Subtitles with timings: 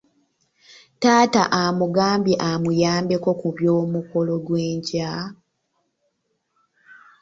[1.01, 5.11] Taata amugambye amuyambeko ku by'omukolo gw'enkya.